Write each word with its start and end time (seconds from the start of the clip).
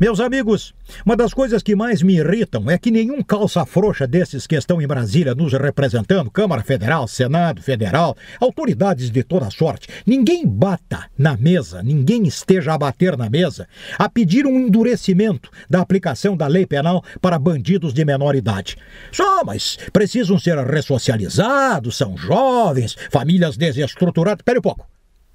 Meus 0.00 0.18
amigos, 0.18 0.74
uma 1.06 1.16
das 1.16 1.32
coisas 1.32 1.62
que 1.62 1.76
mais 1.76 2.02
me 2.02 2.16
irritam 2.16 2.68
é 2.68 2.76
que 2.76 2.90
nenhum 2.90 3.22
calça 3.22 3.64
frouxa 3.64 4.08
desses 4.08 4.44
que 4.44 4.56
estão 4.56 4.82
em 4.82 4.86
Brasília 4.88 5.36
nos 5.36 5.52
representando, 5.52 6.32
Câmara 6.32 6.64
Federal, 6.64 7.06
Senado 7.06 7.62
Federal, 7.62 8.16
autoridades 8.40 9.08
de 9.08 9.22
toda 9.22 9.50
sorte, 9.50 9.86
ninguém 10.04 10.46
bata 10.48 11.08
na 11.16 11.36
mesa, 11.36 11.80
ninguém 11.80 12.26
esteja 12.26 12.74
a 12.74 12.78
bater 12.78 13.16
na 13.16 13.30
mesa, 13.30 13.68
a 13.96 14.08
pedir 14.08 14.46
um 14.46 14.58
endurecimento 14.58 15.48
da 15.70 15.80
aplicação 15.80 16.36
da 16.36 16.48
lei 16.48 16.66
penal 16.66 17.04
para 17.20 17.38
bandidos 17.38 17.94
de 17.94 18.04
menor 18.04 18.34
idade. 18.34 18.76
Só, 19.12 19.44
mas 19.44 19.78
precisam 19.92 20.40
ser 20.40 20.58
ressocializados, 20.58 21.96
são 21.96 22.16
jovens, 22.16 22.96
famílias 23.12 23.56
desestruturadas. 23.56 24.40
Espera 24.40 24.58
um 24.58 24.62
pouco. 24.62 24.88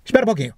Espera 0.03 0.25
um 0.25 0.27
pouquinho. 0.27 0.53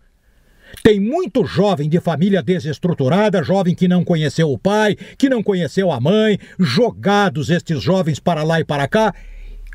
Tem 0.83 0.99
muito 0.99 1.45
jovem 1.45 1.89
de 1.89 1.99
família 1.99 2.41
desestruturada, 2.41 3.43
jovem 3.43 3.75
que 3.75 3.87
não 3.87 4.03
conheceu 4.03 4.51
o 4.51 4.57
pai, 4.57 4.95
que 5.17 5.29
não 5.29 5.43
conheceu 5.43 5.91
a 5.91 5.99
mãe, 5.99 6.39
jogados 6.59 7.49
estes 7.49 7.81
jovens 7.81 8.19
para 8.19 8.43
lá 8.43 8.59
e 8.59 8.63
para 8.63 8.87
cá, 8.87 9.13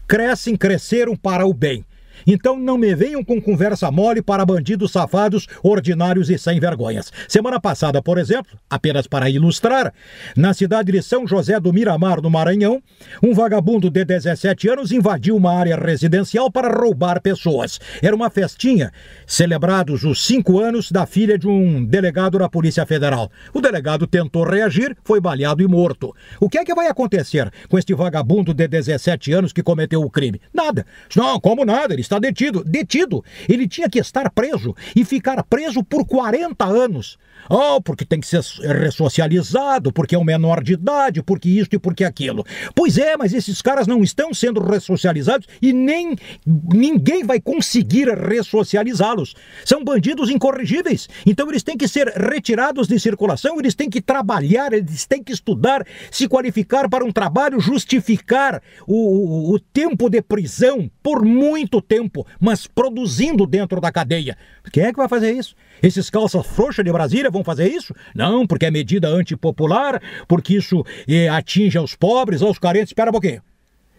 crescem, 0.06 0.56
cresceram 0.56 1.16
para 1.16 1.46
o 1.46 1.52
bem. 1.52 1.84
Então 2.26 2.58
não 2.58 2.78
me 2.78 2.94
venham 2.94 3.24
com 3.24 3.40
conversa 3.40 3.90
mole 3.90 4.22
para 4.22 4.46
bandidos 4.46 4.92
safados, 4.92 5.46
ordinários 5.62 6.30
e 6.30 6.38
sem 6.38 6.60
vergonhas. 6.60 7.12
Semana 7.28 7.60
passada, 7.60 8.00
por 8.00 8.18
exemplo, 8.18 8.58
apenas 8.70 9.06
para 9.06 9.28
ilustrar, 9.28 9.92
na 10.36 10.54
cidade 10.54 10.92
de 10.92 11.02
São 11.02 11.26
José 11.26 11.58
do 11.58 11.72
Miramar, 11.72 12.20
no 12.20 12.30
Maranhão, 12.30 12.82
um 13.22 13.34
vagabundo 13.34 13.90
de 13.90 14.04
17 14.04 14.68
anos 14.68 14.92
invadiu 14.92 15.36
uma 15.36 15.52
área 15.52 15.76
residencial 15.76 16.50
para 16.50 16.72
roubar 16.72 17.20
pessoas. 17.20 17.80
Era 18.02 18.14
uma 18.14 18.30
festinha, 18.30 18.92
celebrados 19.26 20.04
os 20.04 20.24
cinco 20.24 20.60
anos 20.60 20.90
da 20.90 21.06
filha 21.06 21.38
de 21.38 21.48
um 21.48 21.84
delegado 21.84 22.38
da 22.38 22.48
Polícia 22.48 22.86
Federal. 22.86 23.30
O 23.52 23.60
delegado 23.60 24.06
tentou 24.06 24.44
reagir, 24.44 24.96
foi 25.04 25.20
baleado 25.20 25.62
e 25.62 25.66
morto. 25.66 26.14
O 26.40 26.48
que 26.48 26.58
é 26.58 26.64
que 26.64 26.74
vai 26.74 26.86
acontecer 26.86 27.50
com 27.68 27.78
este 27.78 27.94
vagabundo 27.94 28.52
de 28.52 28.68
17 28.68 29.32
anos 29.32 29.52
que 29.52 29.62
cometeu 29.62 30.02
o 30.02 30.10
crime? 30.10 30.40
Nada. 30.52 30.86
Não, 31.14 31.40
como 31.40 31.64
nada, 31.64 31.94
ele 31.94 32.02
está 32.06 32.18
detido. 32.18 32.64
Detido. 32.64 33.24
Ele 33.48 33.68
tinha 33.68 33.88
que 33.88 33.98
estar 33.98 34.30
preso 34.30 34.74
e 34.94 35.04
ficar 35.04 35.42
preso 35.44 35.82
por 35.84 36.06
40 36.06 36.64
anos. 36.64 37.18
Oh, 37.48 37.80
porque 37.80 38.04
tem 38.04 38.20
que 38.20 38.26
ser 38.26 38.42
ressocializado, 38.76 39.92
porque 39.92 40.14
é 40.14 40.18
um 40.18 40.24
menor 40.24 40.64
de 40.64 40.72
idade, 40.72 41.22
porque 41.22 41.48
isto 41.48 41.76
e 41.76 41.78
porque 41.78 42.04
aquilo. 42.04 42.44
Pois 42.74 42.98
é, 42.98 43.16
mas 43.16 43.32
esses 43.32 43.62
caras 43.62 43.86
não 43.86 44.02
estão 44.02 44.34
sendo 44.34 44.60
ressocializados 44.60 45.46
e 45.62 45.72
nem 45.72 46.16
ninguém 46.44 47.22
vai 47.22 47.40
conseguir 47.40 48.08
ressocializá-los. 48.08 49.34
São 49.64 49.84
bandidos 49.84 50.28
incorrigíveis. 50.28 51.08
Então 51.24 51.48
eles 51.48 51.62
têm 51.62 51.76
que 51.76 51.86
ser 51.86 52.08
retirados 52.08 52.88
de 52.88 52.98
circulação, 52.98 53.58
eles 53.60 53.74
têm 53.74 53.88
que 53.88 54.00
trabalhar, 54.00 54.72
eles 54.72 55.06
têm 55.06 55.22
que 55.22 55.32
estudar, 55.32 55.86
se 56.10 56.26
qualificar 56.26 56.88
para 56.88 57.04
um 57.04 57.12
trabalho, 57.12 57.60
justificar 57.60 58.60
o, 58.86 58.94
o, 58.94 59.54
o 59.54 59.60
tempo 59.60 60.10
de 60.10 60.20
prisão 60.20 60.90
por 61.00 61.24
muito 61.24 61.80
tempo, 61.80 61.95
mas 62.40 62.66
produzindo 62.66 63.46
dentro 63.46 63.80
da 63.80 63.92
cadeia. 63.92 64.36
Quem 64.72 64.84
é 64.84 64.92
que 64.92 64.98
vai 64.98 65.08
fazer 65.08 65.32
isso? 65.32 65.54
Esses 65.82 66.10
calças 66.10 66.46
frouxas 66.46 66.84
de 66.84 66.92
Brasília 66.92 67.30
vão 67.30 67.44
fazer 67.44 67.68
isso? 67.68 67.94
Não, 68.14 68.46
porque 68.46 68.66
é 68.66 68.70
medida 68.70 69.08
antipopular, 69.08 70.00
porque 70.26 70.56
isso 70.56 70.84
eh, 71.08 71.28
atinge 71.28 71.78
aos 71.78 71.94
pobres, 71.94 72.42
aos 72.42 72.58
carentes. 72.58 72.90
Espera 72.90 73.10
um 73.10 73.12
pouquinho. 73.12 73.42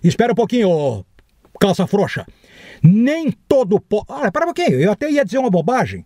Espera 0.03 0.31
um 0.31 0.35
pouquinho, 0.35 0.69
ô, 0.69 1.05
calça 1.59 1.87
frouxa. 1.87 2.25
Nem 2.83 3.31
todo 3.47 3.79
pobre. 3.79 4.07
Ah, 4.09 4.27
espera 4.27 4.45
um 4.45 4.53
pouquinho, 4.53 4.79
eu 4.79 4.91
até 4.91 5.09
ia 5.11 5.25
dizer 5.25 5.37
uma 5.37 5.49
bobagem. 5.49 6.05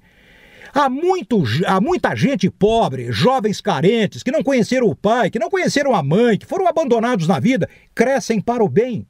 Há, 0.73 0.89
muito, 0.89 1.43
há 1.65 1.81
muita 1.81 2.15
gente 2.15 2.49
pobre, 2.49 3.11
jovens 3.11 3.59
carentes, 3.59 4.23
que 4.23 4.31
não 4.31 4.41
conheceram 4.41 4.87
o 4.87 4.95
pai, 4.95 5.29
que 5.29 5.39
não 5.39 5.49
conheceram 5.49 5.93
a 5.93 6.01
mãe, 6.01 6.37
que 6.37 6.45
foram 6.45 6.65
abandonados 6.65 7.27
na 7.27 7.39
vida, 7.39 7.67
crescem 7.93 8.39
para 8.39 8.63
o 8.63 8.69
bem. 8.69 9.05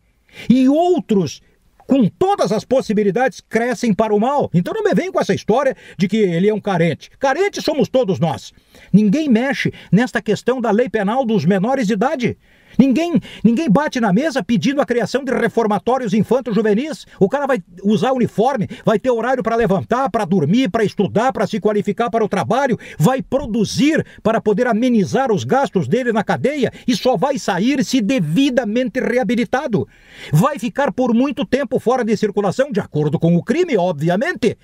E 0.49 0.67
outros 0.67 1.41
com 1.87 2.07
todas 2.07 2.51
as 2.51 2.63
possibilidades, 2.63 3.41
crescem 3.41 3.93
para 3.93 4.13
o 4.13 4.19
mal. 4.19 4.49
Então 4.53 4.73
não 4.73 4.83
me 4.83 4.93
venha 4.93 5.11
com 5.11 5.19
essa 5.19 5.33
história 5.33 5.75
de 5.97 6.07
que 6.07 6.17
ele 6.17 6.49
é 6.49 6.53
um 6.53 6.61
carente. 6.61 7.09
Carente 7.19 7.61
somos 7.61 7.87
todos 7.89 8.19
nós. 8.19 8.53
Ninguém 8.91 9.29
mexe 9.29 9.73
nesta 9.91 10.21
questão 10.21 10.61
da 10.61 10.71
lei 10.71 10.89
penal 10.89 11.25
dos 11.25 11.45
menores 11.45 11.87
de 11.87 11.93
idade. 11.93 12.37
Ninguém, 12.77 13.19
ninguém 13.43 13.69
bate 13.69 13.99
na 13.99 14.13
mesa 14.13 14.43
pedindo 14.43 14.81
a 14.81 14.85
criação 14.85 15.23
de 15.23 15.31
reformatórios 15.31 16.13
infanto-juvenis. 16.13 17.05
O 17.19 17.29
cara 17.29 17.45
vai 17.45 17.63
usar 17.83 18.11
uniforme, 18.11 18.67
vai 18.85 18.99
ter 18.99 19.11
horário 19.11 19.43
para 19.43 19.55
levantar, 19.55 20.09
para 20.09 20.25
dormir, 20.25 20.69
para 20.69 20.83
estudar, 20.83 21.31
para 21.33 21.47
se 21.47 21.59
qualificar 21.59 22.09
para 22.09 22.23
o 22.23 22.29
trabalho, 22.29 22.77
vai 22.97 23.21
produzir 23.21 24.05
para 24.23 24.41
poder 24.41 24.67
amenizar 24.67 25.31
os 25.31 25.43
gastos 25.43 25.87
dele 25.87 26.11
na 26.11 26.23
cadeia 26.23 26.71
e 26.87 26.95
só 26.95 27.17
vai 27.17 27.37
sair 27.37 27.83
se 27.83 28.01
devidamente 28.01 28.99
reabilitado. 28.99 29.87
Vai 30.31 30.59
ficar 30.59 30.91
por 30.91 31.13
muito 31.13 31.45
tempo 31.45 31.79
fora 31.79 32.03
de 32.03 32.15
circulação, 32.15 32.71
de 32.71 32.79
acordo 32.79 33.19
com 33.19 33.35
o 33.35 33.43
crime, 33.43 33.77
obviamente. 33.77 34.57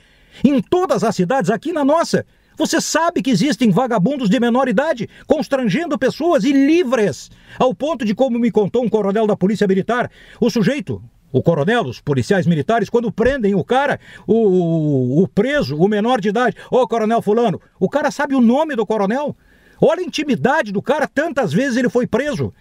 Em 0.43 0.61
todas 0.61 1.03
as 1.03 1.15
cidades, 1.15 1.49
aqui 1.49 1.71
na 1.71 1.83
nossa. 1.83 2.25
Você 2.57 2.81
sabe 2.81 3.21
que 3.21 3.29
existem 3.29 3.69
vagabundos 3.69 4.29
de 4.29 4.39
menor 4.39 4.67
idade 4.67 5.07
constrangendo 5.27 5.97
pessoas 5.97 6.43
e 6.43 6.51
livres, 6.51 7.29
ao 7.59 7.73
ponto 7.73 8.03
de, 8.03 8.15
como 8.15 8.39
me 8.39 8.49
contou 8.49 8.83
um 8.83 8.89
coronel 8.89 9.27
da 9.27 9.37
Polícia 9.37 9.67
Militar, 9.67 10.09
o 10.41 10.49
sujeito, 10.49 10.99
o 11.31 11.43
coronel, 11.43 11.83
os 11.83 12.01
policiais 12.01 12.47
militares, 12.47 12.89
quando 12.89 13.11
prendem 13.11 13.53
o 13.53 13.63
cara, 13.63 13.99
o, 14.25 15.21
o, 15.21 15.27
preso, 15.27 15.77
o 15.77 15.87
menor 15.87 16.19
de 16.19 16.29
idade, 16.29 16.57
ô 16.71 16.77
oh, 16.77 16.87
coronel 16.87 17.21
Fulano, 17.21 17.61
o 17.79 17.87
cara 17.87 18.09
sabe 18.09 18.33
o 18.33 18.41
nome 18.41 18.75
do 18.75 18.87
coronel. 18.87 19.35
Olha 19.79 20.01
a 20.01 20.03
intimidade 20.03 20.71
do 20.71 20.81
cara, 20.81 21.07
tantas 21.07 21.53
vezes 21.53 21.77
ele 21.77 21.89
foi 21.89 22.07
preso. 22.07 22.51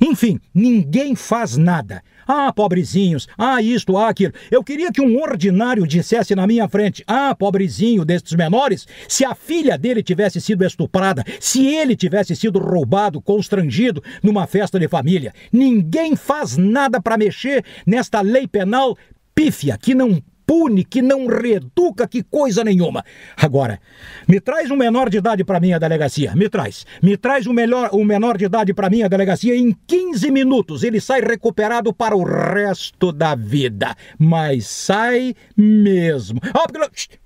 Enfim, 0.00 0.38
ninguém 0.54 1.14
faz 1.14 1.56
nada. 1.56 2.02
Ah, 2.26 2.52
pobrezinhos, 2.52 3.28
ah, 3.38 3.62
isto, 3.62 3.96
ah, 3.96 4.08
aquilo. 4.08 4.32
Eu 4.50 4.64
queria 4.64 4.90
que 4.90 5.00
um 5.00 5.20
ordinário 5.20 5.86
dissesse 5.86 6.34
na 6.34 6.46
minha 6.46 6.68
frente: 6.68 7.04
ah, 7.06 7.34
pobrezinho 7.34 8.04
destes 8.04 8.34
menores, 8.34 8.86
se 9.08 9.24
a 9.24 9.34
filha 9.34 9.78
dele 9.78 10.02
tivesse 10.02 10.40
sido 10.40 10.64
estuprada, 10.64 11.24
se 11.38 11.66
ele 11.66 11.94
tivesse 11.94 12.34
sido 12.34 12.58
roubado, 12.58 13.20
constrangido 13.20 14.02
numa 14.22 14.46
festa 14.46 14.78
de 14.78 14.88
família. 14.88 15.32
Ninguém 15.52 16.16
faz 16.16 16.56
nada 16.56 17.00
para 17.00 17.16
mexer 17.16 17.64
nesta 17.86 18.20
lei 18.20 18.46
penal 18.46 18.96
pífia 19.34 19.78
que 19.78 19.94
não 19.94 20.20
pune, 20.46 20.84
que 20.84 21.02
não 21.02 21.26
reeduca, 21.26 22.06
que 22.06 22.22
coisa 22.22 22.62
nenhuma. 22.62 23.04
Agora, 23.36 23.80
me 24.28 24.40
traz 24.40 24.70
um 24.70 24.76
menor 24.76 25.10
de 25.10 25.18
idade 25.18 25.44
para 25.44 25.60
minha 25.60 25.78
delegacia, 25.78 26.34
me 26.36 26.48
traz. 26.48 26.86
Me 27.02 27.16
traz 27.16 27.46
um, 27.46 27.52
melhor, 27.52 27.90
um 27.92 28.04
menor 28.04 28.38
de 28.38 28.44
idade 28.44 28.72
para 28.72 28.88
minha 28.88 29.08
delegacia 29.08 29.56
em 29.56 29.76
15 29.86 30.30
minutos. 30.30 30.84
Ele 30.84 31.00
sai 31.00 31.20
recuperado 31.20 31.92
para 31.92 32.16
o 32.16 32.22
resto 32.22 33.10
da 33.10 33.34
vida. 33.34 33.94
Mas 34.18 34.66
sai 34.66 35.34
mesmo. 35.56 36.40
Ah. 36.54 36.66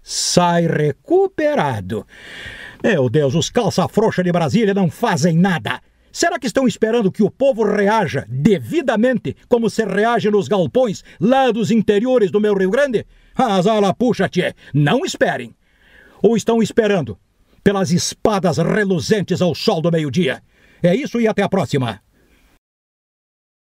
Sai 0.02 0.66
recuperado. 0.66 2.06
Meu 2.82 3.10
Deus, 3.10 3.34
os 3.34 3.50
calça 3.50 3.86
frouxa 3.86 4.24
de 4.24 4.32
Brasília 4.32 4.72
não 4.72 4.90
fazem 4.90 5.36
nada. 5.36 5.80
Será 6.12 6.38
que 6.38 6.46
estão 6.46 6.66
esperando 6.66 7.12
que 7.12 7.22
o 7.22 7.30
povo 7.30 7.62
reaja 7.64 8.24
devidamente 8.28 9.36
como 9.48 9.70
se 9.70 9.84
reage 9.84 10.30
nos 10.30 10.48
galpões 10.48 11.04
lá 11.20 11.50
dos 11.50 11.70
interiores 11.70 12.30
do 12.30 12.40
meu 12.40 12.54
Rio 12.54 12.70
Grande? 12.70 13.06
Azala, 13.34 13.94
puxa, 13.94 14.28
tchê, 14.28 14.54
não 14.74 15.04
esperem. 15.04 15.54
Ou 16.22 16.36
estão 16.36 16.62
esperando 16.62 17.16
pelas 17.62 17.90
espadas 17.90 18.58
reluzentes 18.58 19.40
ao 19.40 19.54
sol 19.54 19.80
do 19.80 19.90
meio-dia? 19.90 20.42
É 20.82 20.94
isso 20.94 21.20
e 21.20 21.28
até 21.28 21.42
a 21.42 21.48
próxima. 21.48 22.00